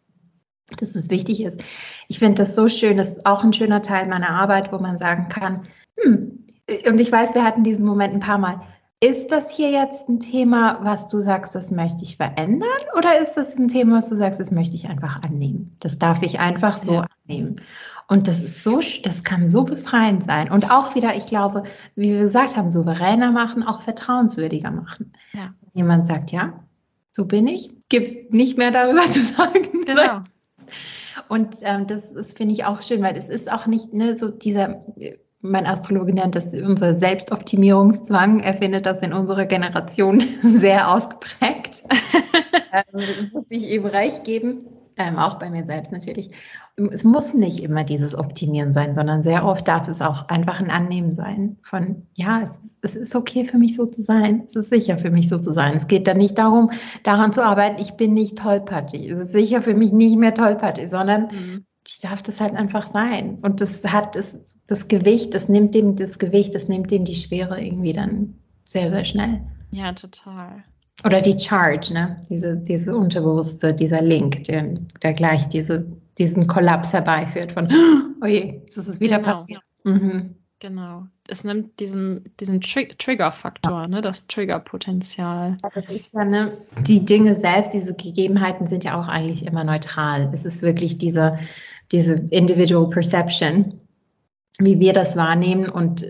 [0.77, 1.63] dass es wichtig ist.
[2.07, 2.97] Ich finde das so schön.
[2.97, 5.67] Das ist auch ein schöner Teil meiner Arbeit, wo man sagen kann,
[5.99, 6.45] hm,
[6.87, 8.61] und ich weiß, wir hatten diesen Moment ein paar Mal.
[9.01, 12.67] Ist das hier jetzt ein Thema, was du sagst, das möchte ich verändern?
[12.97, 15.75] Oder ist das ein Thema, was du sagst, das möchte ich einfach annehmen?
[15.79, 17.07] Das darf ich einfach so ja.
[17.25, 17.55] annehmen.
[18.09, 20.51] Und das ist so, das kann so befreiend sein.
[20.51, 21.63] Und auch wieder, ich glaube,
[21.95, 25.13] wie wir gesagt haben, souveräner machen, auch vertrauenswürdiger machen.
[25.33, 25.53] Ja.
[25.75, 26.63] Jemand sagt, ja,
[27.11, 29.85] so bin ich, gibt nicht mehr darüber zu sagen.
[29.85, 30.23] Genau.
[31.27, 34.29] Und ähm, das ist, finde ich, auch schön, weil es ist auch nicht ne, so
[34.29, 34.83] dieser
[35.41, 38.41] mein Astrologe nennt das unser Selbstoptimierungszwang.
[38.41, 41.83] Er findet das in unserer Generation sehr ausgeprägt.
[42.73, 44.65] ähm, muss ich eben recht geben.
[44.99, 46.31] Ähm, auch bei mir selbst natürlich.
[46.91, 50.69] Es muss nicht immer dieses Optimieren sein, sondern sehr oft darf es auch einfach ein
[50.69, 54.43] Annehmen sein von, ja, es, es ist okay für mich so zu sein.
[54.45, 55.73] Es ist sicher für mich so zu sein.
[55.75, 56.71] Es geht dann nicht darum,
[57.03, 59.09] daran zu arbeiten, ich bin nicht tollpatschig.
[59.09, 62.87] Es ist sicher für mich nicht mehr tollpatschig, sondern mhm ich darf das halt einfach
[62.87, 63.39] sein.
[63.41, 67.15] Und das hat das, das Gewicht, das nimmt dem das Gewicht, das nimmt dem die
[67.15, 68.35] Schwere irgendwie dann
[68.65, 69.41] sehr, sehr schnell.
[69.71, 70.63] Ja, total.
[71.05, 72.21] Oder die Charge, ne?
[72.29, 75.85] Diese, diese Unterbewusste, dieser Link, der, der gleich diese,
[76.17, 77.71] diesen Kollaps herbeiführt von,
[78.21, 79.41] oh je, jetzt ist es wieder genau.
[79.41, 79.61] passiert.
[79.83, 80.35] Mhm.
[80.59, 81.07] Genau.
[81.29, 85.57] Es nimmt diesen, diesen Tri Trigger-Faktor, ne, das Trigger-Potenzial.
[85.73, 90.29] Das ja, ne, die Dinge selbst, diese Gegebenheiten sind ja auch eigentlich immer neutral.
[90.33, 91.37] Es ist wirklich diese,
[91.93, 93.79] diese Individual Perception,
[94.59, 95.69] wie wir das wahrnehmen.
[95.69, 96.05] Und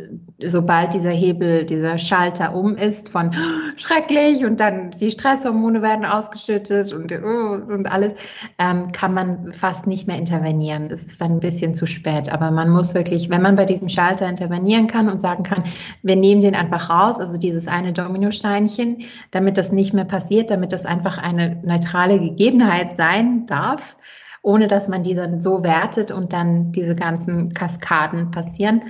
[0.45, 6.05] sobald dieser Hebel, dieser Schalter um ist von oh, schrecklich und dann die Stresshormone werden
[6.05, 8.13] ausgeschüttet und, oh, und alles,
[8.57, 10.87] ähm, kann man fast nicht mehr intervenieren.
[10.91, 12.31] Es ist dann ein bisschen zu spät.
[12.31, 15.63] Aber man muss wirklich, wenn man bei diesem Schalter intervenieren kann und sagen kann,
[16.03, 20.71] wir nehmen den einfach raus, also dieses eine Dominosteinchen, damit das nicht mehr passiert, damit
[20.71, 23.97] das einfach eine neutrale Gegebenheit sein darf,
[24.41, 28.83] ohne dass man die dann so wertet und dann diese ganzen Kaskaden passieren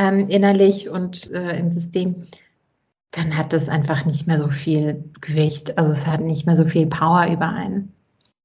[0.00, 2.26] ähm, innerlich und äh, im System,
[3.10, 5.76] dann hat das einfach nicht mehr so viel Gewicht.
[5.76, 7.92] Also es hat nicht mehr so viel Power über einen.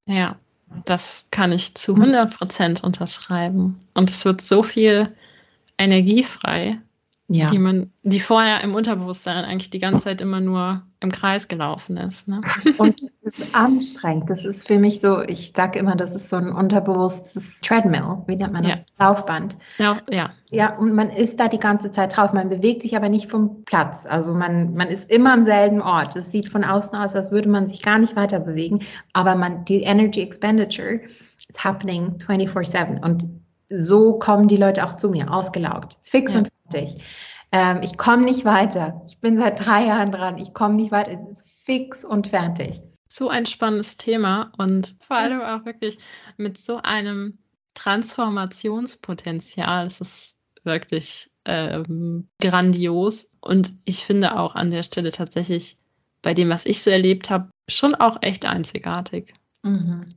[0.06, 0.36] Ja,
[0.84, 3.80] das kann ich zu 100 Prozent unterschreiben.
[3.94, 5.16] Und es wird so viel
[5.78, 6.78] Energie frei,
[7.28, 7.50] ja.
[7.50, 11.98] die man, die vorher im Unterbewusstsein eigentlich die ganze Zeit immer nur im Kreis gelaufen
[11.98, 12.28] ist.
[12.28, 12.42] Ne?
[12.78, 14.30] Und das ist anstrengend.
[14.30, 18.36] Das ist für mich so, ich sage immer, das ist so ein unterbewusstes Treadmill, wie
[18.36, 18.86] nennt man das?
[19.00, 19.08] Ja.
[19.08, 19.58] Laufband.
[19.78, 20.32] Ja, ja.
[20.52, 22.32] Ja, und man ist da die ganze Zeit drauf.
[22.32, 24.06] Man bewegt sich aber nicht vom Platz.
[24.06, 26.16] Also man, man ist immer am selben Ort.
[26.16, 28.82] Es sieht von außen aus, als würde man sich gar nicht weiter bewegen.
[29.14, 31.02] Aber man, die Energy Expenditure
[31.50, 33.04] is happening 24-7.
[33.04, 33.26] Und
[33.70, 36.40] so kommen die Leute auch zu mir, ausgelaugt, fix ja.
[36.40, 37.02] und fertig.
[37.52, 39.02] Ähm, ich komme nicht weiter.
[39.08, 40.38] Ich bin seit drei Jahren dran.
[40.38, 41.26] Ich komme nicht weiter.
[41.44, 42.82] Fix und fertig.
[43.08, 46.00] So ein spannendes Thema und vor allem auch wirklich
[46.38, 47.38] mit so einem
[47.76, 49.88] Transformationspotenzial.
[49.88, 53.32] Es ist wirklich ähm, grandios.
[53.40, 55.78] Und ich finde auch an der Stelle tatsächlich
[56.22, 59.34] bei dem, was ich so erlebt habe, schon auch echt einzigartig.
[59.64, 60.08] Mhm.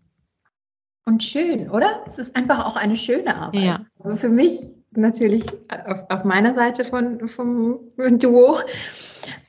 [1.09, 2.03] Und schön, oder?
[2.07, 3.62] Es ist einfach auch eine schöne Arbeit.
[3.62, 3.87] Ja.
[3.99, 5.42] Also für mich natürlich
[5.87, 8.59] auf, auf meiner Seite von, vom Duo.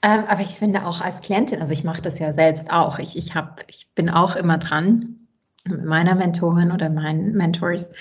[0.02, 2.98] Ähm, aber ich finde auch als Klientin, also ich mache das ja selbst auch.
[3.00, 5.28] Ich, ich, hab, ich bin auch immer dran
[5.66, 7.92] mit meiner Mentorin oder meinen Mentors.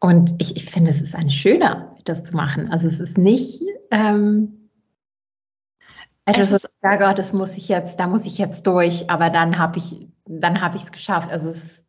[0.00, 2.72] Und ich, ich finde, es ist ein schöner, das zu machen.
[2.72, 4.68] Also es ist nicht ähm,
[6.24, 9.30] etwas, was ich sage, oh, das muss ich jetzt, da muss ich jetzt durch, aber
[9.30, 11.30] dann habe ich, dann habe ich es geschafft.
[11.30, 11.79] Also es ist,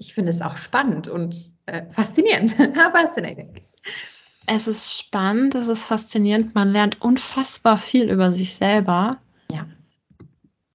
[0.00, 1.36] ich, finde es auch spannend und
[1.66, 2.50] äh, faszinierend.
[2.92, 3.60] Fascinating
[4.52, 9.12] es ist spannend, es ist faszinierend, man lernt unfassbar viel über sich selber.
[9.48, 9.66] Ja.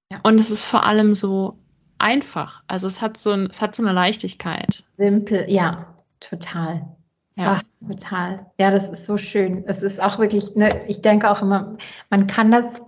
[0.10, 0.20] ja.
[0.24, 1.58] Und es ist vor allem so
[1.98, 2.64] einfach.
[2.68, 4.86] Also es hat so, ein, es hat so eine Leichtigkeit.
[4.98, 6.88] Simpel, ja, total.
[7.36, 7.58] Ja.
[7.58, 8.46] Ach, total.
[8.58, 9.66] Ja, das ist so schön.
[9.68, 11.76] Es ist auch wirklich, ne, ich denke auch immer,
[12.10, 12.82] man kann das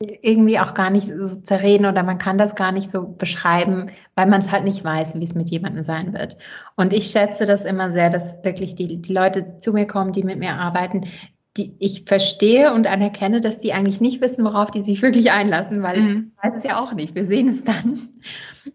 [0.00, 4.26] irgendwie auch gar nicht so zerreden oder man kann das gar nicht so beschreiben, weil
[4.26, 6.36] man es halt nicht weiß, wie es mit jemandem sein wird.
[6.76, 10.12] Und ich schätze das immer sehr, dass wirklich die, die Leute die zu mir kommen,
[10.12, 11.08] die mit mir arbeiten,
[11.56, 15.82] die ich verstehe und anerkenne, dass die eigentlich nicht wissen, worauf die sich wirklich einlassen,
[15.82, 16.32] weil mhm.
[16.36, 17.16] ich weiß es ja auch nicht.
[17.16, 17.98] Wir sehen es dann.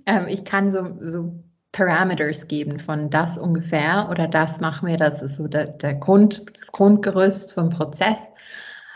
[0.06, 5.22] Ähm, ich kann so, so Parameters geben von das ungefähr oder das machen wir, das
[5.22, 8.32] ist so der, der Grund, das Grundgerüst vom Prozess.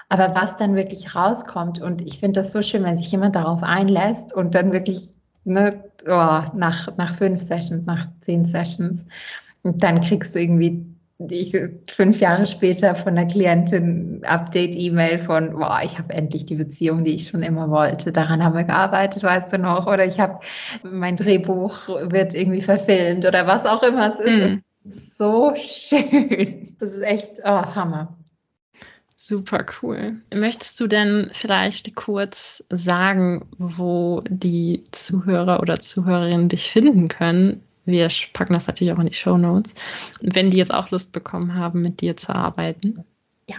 [0.10, 3.64] Aber was dann wirklich rauskommt, und ich finde das so schön, wenn sich jemand darauf
[3.64, 9.06] einlässt und dann wirklich ne, oh, nach, nach fünf Sessions, nach zehn Sessions,
[9.64, 10.86] und dann kriegst du irgendwie
[11.30, 11.58] ich
[11.90, 17.16] fünf Jahre später von der Klientin Update-E-Mail von, boah, ich habe endlich die Beziehung, die
[17.16, 18.12] ich schon immer wollte.
[18.12, 19.88] Daran haben wir gearbeitet, weißt du noch?
[19.88, 20.40] Oder ich habe,
[20.84, 24.40] mein Drehbuch wird irgendwie verfilmt oder was auch immer es ist.
[24.40, 24.64] Mhm.
[24.84, 26.76] So schön.
[26.80, 28.17] Das ist echt, oh, Hammer.
[29.28, 30.22] Super cool.
[30.34, 38.08] Möchtest du denn vielleicht kurz sagen, wo die Zuhörer oder Zuhörerinnen dich finden können, wir
[38.32, 39.74] packen das natürlich auch in die Show Notes,
[40.22, 43.04] wenn die jetzt auch Lust bekommen haben, mit dir zu arbeiten.
[43.50, 43.58] Ja,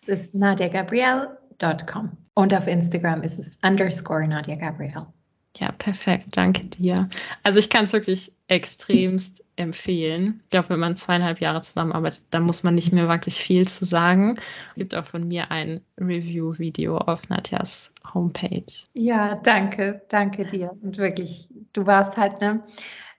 [0.00, 5.08] es ist nadiagabrielle.com und auf Instagram ist es underscore Nadia Gabrielle.
[5.56, 6.36] Ja, perfekt.
[6.36, 7.08] Danke dir.
[7.42, 10.40] Also ich kann es wirklich extremst empfehlen.
[10.44, 13.84] Ich glaube, wenn man zweieinhalb Jahre zusammenarbeitet, dann muss man nicht mehr wirklich viel zu
[13.84, 14.36] sagen.
[14.70, 18.64] Es gibt auch von mir ein Review-Video auf Nadjas Homepage.
[18.94, 20.72] Ja, danke, danke dir.
[20.82, 22.62] Und wirklich, du warst halt, ne?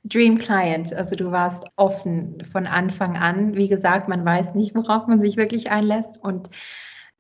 [0.04, 0.94] Dream Client.
[0.94, 3.56] Also du warst offen von Anfang an.
[3.56, 6.50] Wie gesagt, man weiß nicht, worauf man sich wirklich einlässt und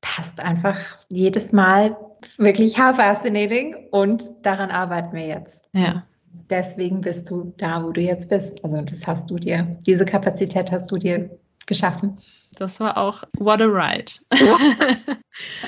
[0.02, 0.78] das ist einfach
[1.10, 1.96] jedes Mal
[2.38, 5.70] wirklich how fascinating und daran arbeiten wir jetzt.
[5.74, 6.04] Ja.
[6.50, 8.64] Deswegen bist du da, wo du jetzt bist.
[8.64, 11.30] Also das hast du dir, diese Kapazität hast du dir
[11.66, 12.18] geschaffen.
[12.56, 14.12] Das war auch what a ride.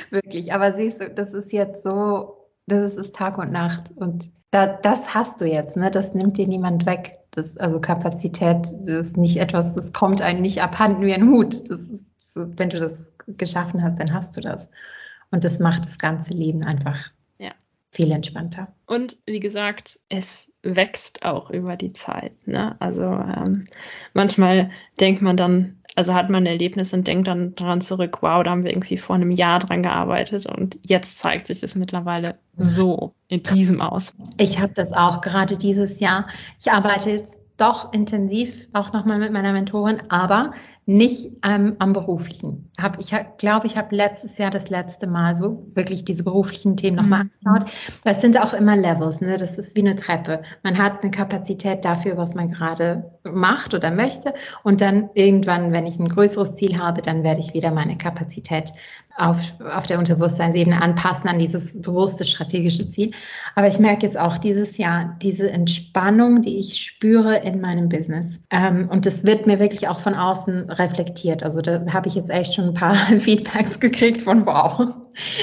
[0.10, 4.68] Wirklich, aber siehst du, das ist jetzt so, das ist Tag und Nacht und da,
[4.68, 5.90] das hast du jetzt, ne?
[5.90, 7.20] Das nimmt dir niemand weg.
[7.32, 11.70] Das, also Kapazität ist nicht etwas, das kommt einem nicht abhanden wie ein Hut.
[11.70, 12.02] Das ist,
[12.36, 14.70] wenn du das geschaffen hast, dann hast du das.
[15.32, 17.52] Und das macht das ganze Leben einfach ja.
[17.90, 18.68] viel entspannter.
[18.86, 22.48] Und wie gesagt, es wächst auch über die Zeit.
[22.48, 22.76] Ne?
[22.80, 23.68] Also ähm,
[24.14, 28.42] manchmal denkt man dann, also hat man ein Erlebnis und denkt dann daran zurück, wow,
[28.42, 32.40] da haben wir irgendwie vor einem Jahr dran gearbeitet und jetzt zeigt sich es mittlerweile
[32.56, 34.14] so in diesem aus.
[34.38, 36.28] Ich habe das auch gerade dieses Jahr.
[36.60, 40.54] Ich arbeite jetzt doch intensiv auch nochmal mit meiner Mentorin, aber
[40.86, 42.70] nicht ähm, am beruflichen.
[42.80, 46.98] Hab, ich glaube, ich habe letztes Jahr das letzte Mal so wirklich diese beruflichen Themen
[46.98, 47.32] nochmal mhm.
[47.46, 47.72] angeschaut.
[48.04, 49.38] Das sind auch immer Levels, ne?
[49.38, 50.42] das ist wie eine Treppe.
[50.62, 55.88] Man hat eine Kapazität dafür, was man gerade macht oder möchte und dann irgendwann, wenn
[55.88, 58.74] ich ein größeres Ziel habe, dann werde ich wieder meine Kapazität
[59.18, 63.12] auf, auf der Unterbewusstseinsebene anpassen an dieses bewusste strategische Ziel.
[63.56, 68.40] Aber ich merke jetzt auch dieses Jahr diese Entspannung, die ich spüre in meinem Business.
[68.50, 71.44] Ähm, und das wird mir wirklich auch von außen reflektiert.
[71.44, 74.94] Also da habe ich jetzt echt schon ein paar Feedbacks gekriegt von wow,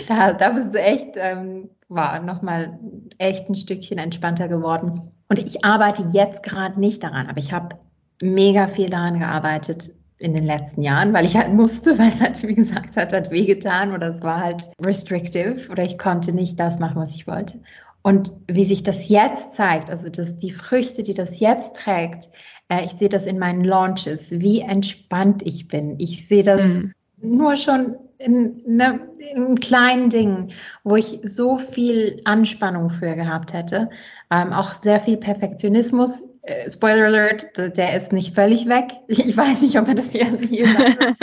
[0.08, 2.78] da, da bist du echt, ähm, war nochmal
[3.18, 5.12] echt ein Stückchen entspannter geworden.
[5.28, 7.76] Und ich arbeite jetzt gerade nicht daran, aber ich habe
[8.22, 9.90] mega viel daran gearbeitet,
[10.20, 13.30] in den letzten Jahren, weil ich halt musste, weil es halt, wie gesagt, hat halt
[13.30, 17.60] wehgetan oder es war halt restrictive oder ich konnte nicht das machen, was ich wollte.
[18.02, 22.30] Und wie sich das jetzt zeigt, also dass die Früchte, die das jetzt trägt,
[22.70, 25.96] äh, ich sehe das in meinen Launches, wie entspannt ich bin.
[25.98, 26.94] Ich sehe das mhm.
[27.20, 29.00] nur schon in, ne,
[29.35, 30.52] in, kleinen Dingen,
[30.85, 33.90] wo ich so viel Anspannung früher gehabt hätte,
[34.30, 38.92] ähm, auch sehr viel Perfektionismus äh, Spoiler Alert, der ist nicht völlig weg.
[39.09, 41.18] Ich weiß nicht, ob er das hier, hier sagt.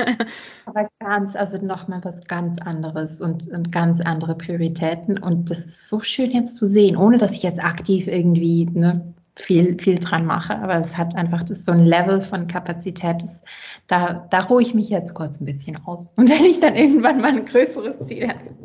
[0.66, 5.18] Aber ganz, also nochmal was ganz anderes und, und, ganz andere Prioritäten.
[5.18, 9.14] Und das ist so schön jetzt zu sehen, ohne dass ich jetzt aktiv irgendwie ne,
[9.38, 10.58] viel, viel dran mache.
[10.60, 13.22] Aber es hat einfach das so ein Level von Kapazität.
[13.22, 13.44] Das,
[13.88, 16.12] da, da ruhe ich mich jetzt kurz ein bisschen aus.
[16.16, 18.56] Und wenn ich dann irgendwann mal ein größeres Ziel habe,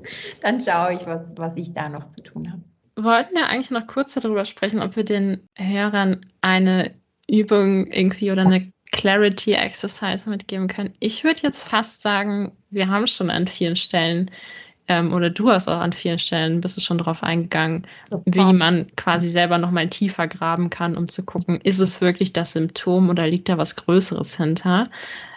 [0.41, 2.63] dann schaue ich, was, was ich da noch zu tun habe
[2.97, 6.95] wollten ja eigentlich noch kurz darüber sprechen, ob wir den Hörern eine
[7.29, 10.93] Übung irgendwie oder eine Clarity Exercise mitgeben können.
[11.01, 14.31] Ich würde jetzt fast sagen, wir haben schon an vielen Stellen
[14.89, 18.25] ähm, oder du hast auch an vielen Stellen bist du schon darauf eingegangen, Super.
[18.27, 22.33] wie man quasi selber noch mal tiefer graben kann, um zu gucken, ist es wirklich
[22.33, 24.91] das Symptom oder liegt da was Größeres hinter?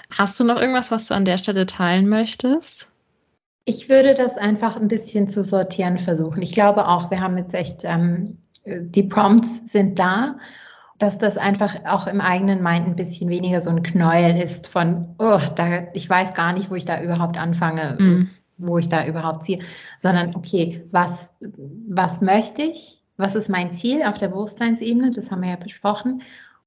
[0.10, 2.90] Hast du noch irgendwas, was du an der Stelle teilen möchtest?
[3.66, 6.42] Ich würde das einfach ein bisschen zu sortieren versuchen.
[6.42, 10.38] Ich glaube auch, wir haben jetzt echt, ähm, die Prompts sind da,
[11.00, 15.16] dass das einfach auch im eigenen Mind ein bisschen weniger so ein Knäuel ist von,
[15.18, 18.30] oh, da, ich weiß gar nicht, wo ich da überhaupt anfange, mm.
[18.58, 19.60] Wo ich da überhaupt ziehe,
[20.00, 21.30] sondern okay, was,
[21.88, 23.02] was möchte ich?
[23.18, 25.12] Was ist mein Ziel auf der Bewusstseinsebene?
[25.12, 26.22] Das haben wir ja besprochen.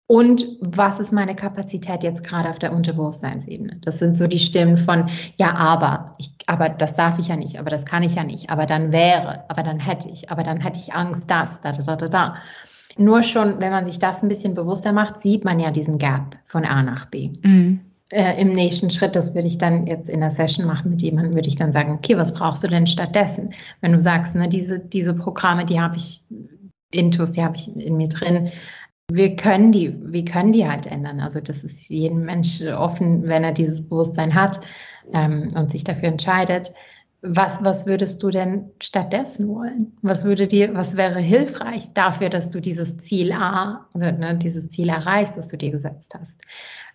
[0.06, 3.76] Und was ist meine Kapazität jetzt gerade auf der Unterbewusstseinsebene?
[3.82, 7.58] Das sind so die Stimmen von, ja, aber, ich, aber das darf ich ja nicht,
[7.58, 10.62] aber das kann ich ja nicht, aber dann wäre, aber dann hätte ich, aber dann
[10.62, 12.34] hätte ich Angst, das, da, da, da, da, da.
[12.96, 16.36] Nur schon, wenn man sich das ein bisschen bewusster macht, sieht man ja diesen Gap
[16.46, 17.32] von A nach B.
[17.42, 17.80] Mhm.
[18.10, 21.34] Äh, Im nächsten Schritt, das würde ich dann jetzt in der Session machen mit jemandem,
[21.34, 23.52] würde ich dann sagen, okay, was brauchst du denn stattdessen?
[23.82, 26.22] Wenn du sagst, ne, diese, diese Programme, die habe ich
[26.90, 28.50] Intus, die habe ich in mir drin,
[29.10, 31.20] wir können die, wir können die halt ändern.
[31.20, 34.60] Also das ist jedem Mensch offen, wenn er dieses Bewusstsein hat
[35.12, 36.72] ähm, und sich dafür entscheidet.
[37.20, 39.96] Was, was würdest du denn stattdessen wollen?
[40.02, 44.68] Was würde dir, was wäre hilfreich dafür, dass du dieses Ziel A oder ne, dieses
[44.68, 46.38] Ziel erreichst, das du dir gesetzt hast,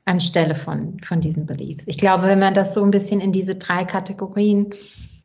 [0.05, 1.85] anstelle von, von diesen Beliefs?
[1.87, 4.73] Ich glaube, wenn man das so ein bisschen in diese drei Kategorien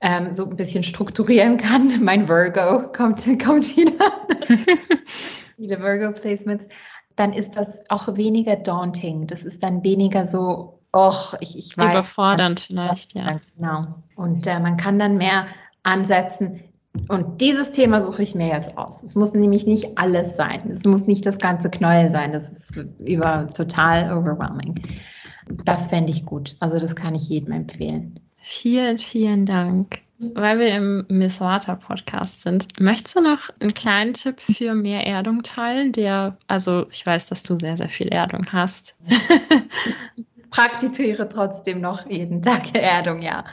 [0.01, 4.27] ähm, so ein bisschen strukturieren kann, mein Virgo kommt, kommt wieder,
[5.57, 6.69] viele Virgo-Placements,
[7.17, 9.27] dann ist das auch weniger daunting.
[9.27, 11.91] Das ist dann weniger so, Och, ich, ich weiß.
[11.91, 13.41] Überfordernd vielleicht, ja.
[13.57, 14.03] Genau.
[14.17, 15.47] Und äh, man kann dann mehr
[15.83, 16.61] ansetzen.
[17.09, 19.03] Und dieses Thema suche ich mir jetzt aus.
[19.03, 20.69] Es muss nämlich nicht alles sein.
[20.71, 22.33] Es muss nicht das ganze Knäuel sein.
[22.33, 24.75] Das ist über total overwhelming.
[25.65, 26.57] Das fände ich gut.
[26.61, 28.19] Also das kann ich jedem empfehlen.
[28.39, 30.01] Vielen, vielen Dank.
[30.19, 35.07] Weil wir im Miss Water Podcast sind, möchtest du noch einen kleinen Tipp für mehr
[35.07, 35.93] Erdung teilen?
[35.93, 38.97] Der, also ich weiß, dass du sehr, sehr viel Erdung hast.
[40.51, 43.45] praktiziere trotzdem noch jeden Tag Erdung, ja.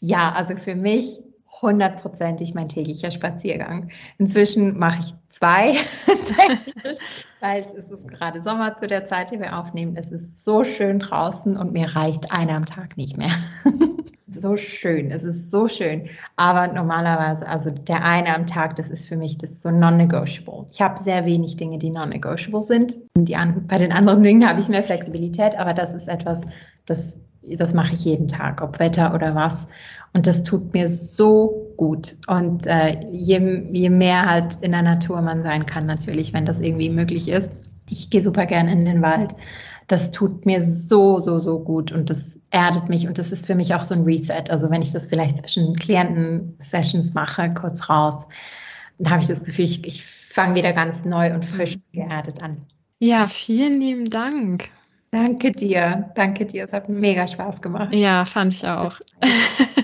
[0.00, 1.20] Ja, also für mich
[1.60, 3.90] hundertprozentig mein täglicher Spaziergang.
[4.18, 5.74] Inzwischen mache ich zwei,
[7.40, 9.96] weil es ist gerade Sommer zu der Zeit, die wir aufnehmen.
[9.96, 13.32] Es ist so schön draußen und mir reicht einer am Tag nicht mehr.
[14.40, 16.08] so schön, es ist so schön.
[16.36, 20.66] Aber normalerweise, also der eine am Tag, das ist für mich das so non-negotiable.
[20.72, 22.96] Ich habe sehr wenig Dinge, die non-negotiable sind.
[23.16, 26.40] Die an, bei den anderen Dingen habe ich mehr Flexibilität, aber das ist etwas,
[26.86, 29.66] das, das mache ich jeden Tag, ob Wetter oder was.
[30.14, 32.16] Und das tut mir so gut.
[32.26, 36.60] Und äh, je, je mehr halt in der Natur man sein kann, natürlich, wenn das
[36.60, 37.52] irgendwie möglich ist.
[37.88, 39.34] Ich gehe super gerne in den Wald
[39.92, 43.54] das tut mir so, so, so gut und das erdet mich und das ist für
[43.54, 44.44] mich auch so ein Reset.
[44.48, 48.26] Also wenn ich das vielleicht zwischen Klienten-Sessions mache, kurz raus,
[48.98, 52.62] dann habe ich das Gefühl, ich, ich fange wieder ganz neu und frisch geerdet an.
[53.00, 54.70] Ja, vielen lieben Dank.
[55.10, 56.64] Danke dir, danke dir.
[56.64, 57.94] Es hat mega Spaß gemacht.
[57.94, 58.98] Ja, fand ich auch.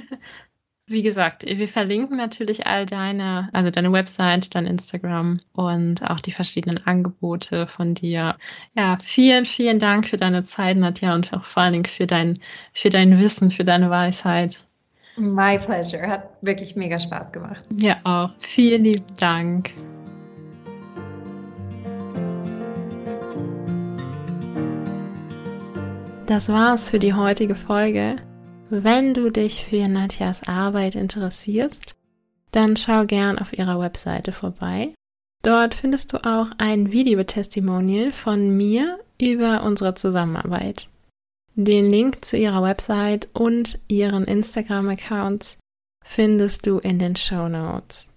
[0.90, 6.32] Wie gesagt, wir verlinken natürlich all deine, also deine Website, dein Instagram und auch die
[6.32, 8.36] verschiedenen Angebote von dir.
[8.72, 12.38] Ja, vielen, vielen Dank für deine Zeit, Nadja, und auch vor allen Dingen für dein,
[12.72, 14.58] für dein Wissen, für deine Weisheit.
[15.18, 16.08] My pleasure.
[16.08, 17.64] Hat wirklich mega Spaß gemacht.
[17.76, 18.30] Ja, auch.
[18.38, 19.74] Vielen lieben Dank.
[26.24, 28.16] Das war's für die heutige Folge.
[28.70, 31.96] Wenn du dich für Nadjas Arbeit interessierst,
[32.50, 34.94] dann schau gern auf ihrer Webseite vorbei.
[35.42, 40.88] Dort findest du auch ein Videotestimonial von mir über unsere Zusammenarbeit.
[41.54, 45.58] Den Link zu ihrer Website und ihren Instagram-Accounts
[46.04, 48.08] findest du in den Show Notes.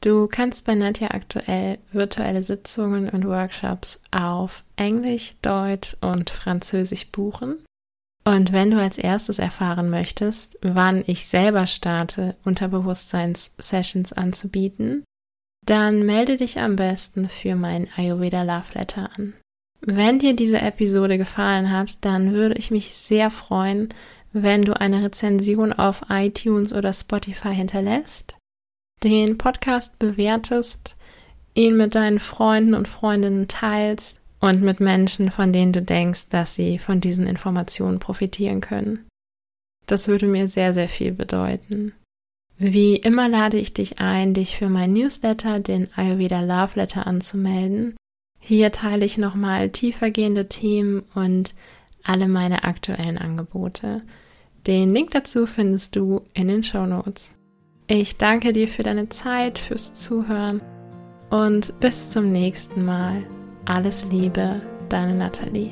[0.00, 7.58] Du kannst bei Nadja aktuell virtuelle Sitzungen und Workshops auf Englisch, Deutsch und Französisch buchen.
[8.30, 15.02] Und wenn du als erstes erfahren möchtest, wann ich selber starte, Unterbewusstseins-Sessions anzubieten,
[15.66, 19.32] dann melde dich am besten für mein Ayurveda Love Letter an.
[19.80, 23.88] Wenn dir diese Episode gefallen hat, dann würde ich mich sehr freuen,
[24.32, 28.36] wenn du eine Rezension auf iTunes oder Spotify hinterlässt,
[29.02, 30.94] den Podcast bewertest,
[31.54, 36.54] ihn mit deinen Freunden und Freundinnen teilst und mit Menschen, von denen du denkst, dass
[36.54, 39.06] sie von diesen Informationen profitieren können.
[39.86, 41.92] Das würde mir sehr, sehr viel bedeuten.
[42.56, 47.96] Wie immer lade ich dich ein, dich für mein Newsletter, den Ayurveda Love Letter, anzumelden.
[48.38, 51.54] Hier teile ich nochmal tiefergehende Themen und
[52.02, 54.02] alle meine aktuellen Angebote.
[54.66, 57.32] Den Link dazu findest du in den Show Notes.
[57.86, 60.60] Ich danke dir für deine Zeit, fürs Zuhören
[61.30, 63.24] und bis zum nächsten Mal.
[63.64, 65.70] Alles Liebe, deine Nathalie.